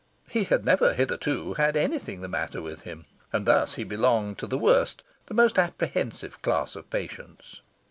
[0.27, 4.47] He had never hitherto had anything the matter with him, and thus he belonged to
[4.47, 7.61] the worst, the most apprehensive, class of patients.